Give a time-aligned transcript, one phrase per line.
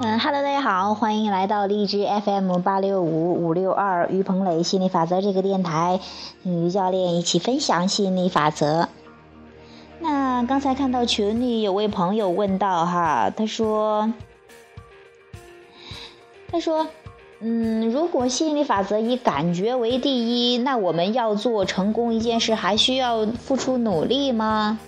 [0.00, 6.00] 嗯哈喽，大家好，欢迎来到荔枝 FM 八六五五六二于鹏磊心理法则这个电台，
[6.42, 8.88] 与教练一起分享心理法则。
[10.00, 14.12] 那刚才看到群里有位朋友问到哈，他说，
[16.50, 16.88] 他说，
[17.38, 24.78] 嗯，如果心理法则以感觉为第一，那我们要做成功一件事，还需要付出努力吗？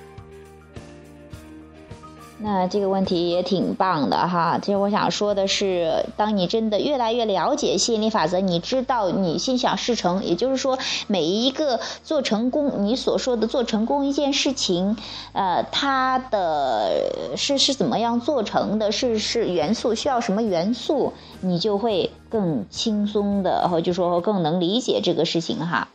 [2.38, 4.58] 那这个问题也挺棒的哈。
[4.62, 14.98] 其实我想说的是，当你真的越来越了解吸引力法则，你知道你心想事成，也就是说，每一个做成功，你所说的做成功一件事情，
[15.32, 25.88] 呃，它的是是怎么样做成的，是是元素需要什么元素，你就会更轻松的，或就说更能理解这个事情哈。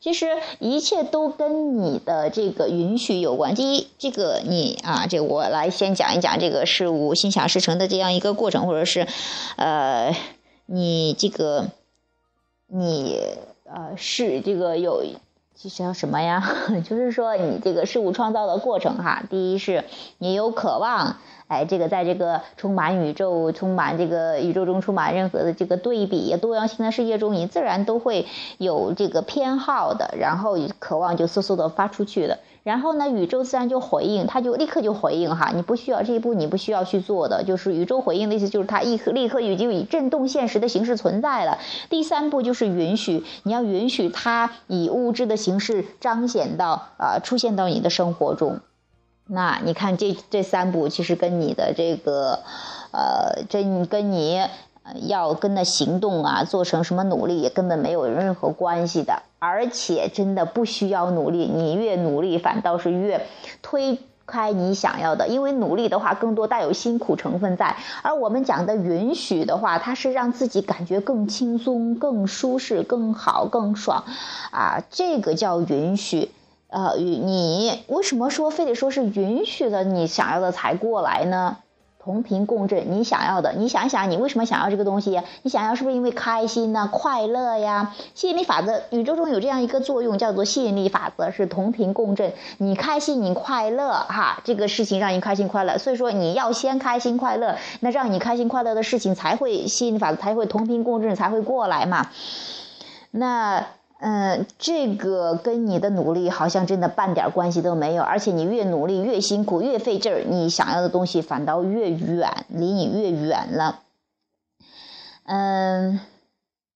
[0.00, 0.26] 其实
[0.60, 3.54] 一切都跟你的这个允许有关。
[3.54, 9.08] 第一，这个你啊，这我来先讲一讲这个事物心想事成的这样一个过程，或者是，
[9.56, 10.16] 呃，
[10.66, 11.70] 你这个，
[12.68, 13.18] 你
[13.64, 15.04] 呃是这个有，
[15.60, 16.40] 这叫什么呀？
[16.88, 19.24] 就是说你这个事物创造的过程哈。
[19.28, 19.84] 第一是
[20.18, 21.16] 你有渴望。
[21.48, 28.26] 哎，这个在这个充满宇宙、充满这个宇宙中充满任何的这个对比多样性的世界中，你自然都会
[28.58, 41.58] 有这个偏好的，然后渴望就嗖嗖的发出去的，然后呢，宇宙自然就回应，它就立刻就回应哈，你不需要这一步，你不需要去做的，就是宇宙回应的意思，就是它一立刻已经以震动现实的形式存在了。
[41.88, 48.60] 第三步就是允许，你要允许它以物质的形式彰显到啊，出现到你的生活中。
[49.30, 52.40] 那你看，这这三步其实跟你的这个，
[52.92, 54.40] 呃，这跟你
[55.06, 63.26] 要跟那行动啊，做成什么努力也根本没有任何关系的，而且真的不需要努力，你越努力反倒是越
[63.62, 74.04] 推开你想要的，因为努力的话更多带有辛苦成分在，而我们讲的允许的话，它是让自己感觉更轻松、更舒适、更好、更爽，
[74.50, 76.30] 啊，这个叫允许。
[76.70, 81.56] 呃，你为什么说非得说是允许的你想要的才过来呢？
[82.08, 85.20] 同频共振，你想要的，你想一想，你为什么想要这个东西？
[85.42, 87.94] 你想要是不是因为开心呢、快乐呀？
[88.14, 92.32] 吸引力法则，宇宙中有这样一个作用，叫做吸引力法则，是同频共振。
[92.56, 102.08] 你开心，你快乐，哈，这个事情让你开心快乐，所以说你要先开心快乐，那让你开心快乐的事情才会吸引力法则才会同频共振才会过来嘛。
[103.10, 103.66] 那。
[104.00, 113.80] 嗯，这个跟你的努力好像真的半点关系都没有，而且你越努力越辛苦越费劲儿，你想要的东西反倒越远，离你越远了。
[115.24, 116.00] 嗯，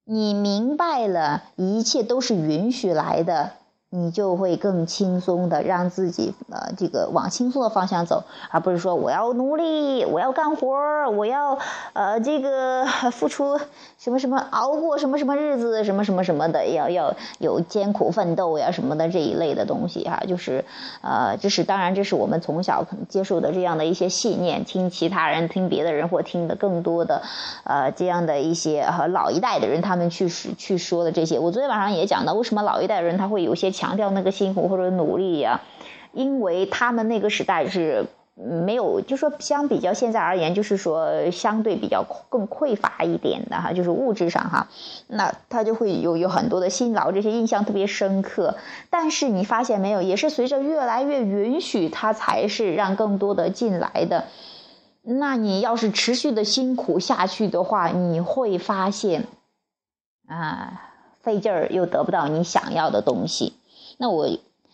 [0.04, 3.52] 你明白了，一切都是允许来的。
[3.94, 11.58] 你就会更轻松的让自己呃这个往轻松的方向走，而不是说我要努力，我要干活儿，我要
[11.92, 13.60] 呃这个 付出
[13.98, 20.64] 什么什么熬过什么什么日子什么什么什么的，要要有艰苦奋斗呀什么的这一类的东西哈，就是
[21.02, 27.20] 呃这是当然这是我们从小可能接受的这样的一些信念，听其他人听别的人或听的更多的
[27.64, 33.70] 呃这样的一些和老一代的人他们去去说的这些，我昨天晚上也讲到为什么老一代人他会有些。
[33.82, 35.60] 强调那个辛苦或者努力呀，
[36.12, 44.68] 因为他们那个时代是没有，就说相比较现在而言，就是说相对比较更匮乏一点的哈，就是物质上哈，
[45.08, 48.54] 那他就会有有很多的辛劳，这些印象特别深刻。
[48.88, 54.26] 但是你发现没有，也是随着越来越允许，他才是让更多的进来的。
[55.02, 59.26] 那你要是持续的辛苦下去的话，你会发现
[60.28, 60.80] 啊，
[61.20, 63.54] 费劲儿又得不到你想要的东西。
[63.98, 64.28] 那我，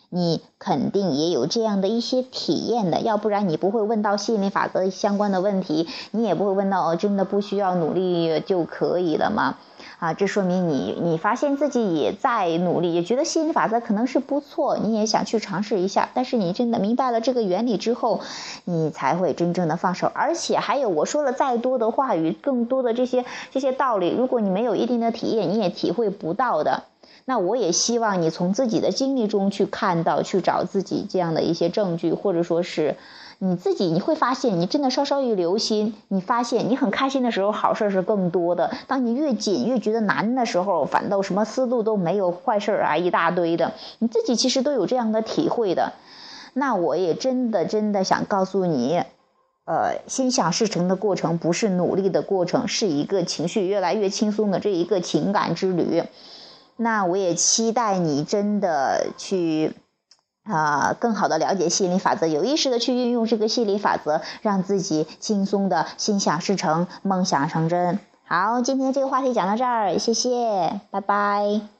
[0.09, 9.57] 你肯定也有这样的一些体验的，要不然你不会问到吸引力法则相关的问题，你也不会问到哦，真的不需要努力就可以了吗？
[9.99, 16.09] 啊，这说明你你发现自己也在努力，也觉得吸引力法则可能是不错，你也想去尝试一下。
[16.13, 18.21] 但是你真的明白了这个原理之后，
[18.63, 20.09] 你才会真正的放手。
[20.15, 26.83] 而且还有我说了再多的话语，更多的这些这些道理，如果你没有一定的体验，你也体会不到的。
[27.25, 32.95] 那我也希望你从自己的经历中去看到，去找自己这样的一些证据，或者说是
[33.37, 43.73] 你自己，你会发现，你真的稍稍一留心，你发现你很开心的时候，好事是更多的；当你越紧越觉得难的时候，反倒什么思路都没有，坏事啊一大堆的。
[43.99, 45.93] 你自己其实都有这样的体会的。
[46.53, 49.03] 那我也真的真的想告诉你，
[49.65, 56.03] 呃，心想事成的过程不是努力的过程，是一个情绪越来越轻松的这一个情感之旅。
[56.81, 59.73] 那我也期待你真的去，
[60.43, 67.99] 啊，更好的了解吸引力法则，有意识的去运用这个吸引力法则，让自己轻松的心想事成，梦想成真。
[68.25, 71.78] 好，今天这个话题讲到这儿，谢谢，拜拜。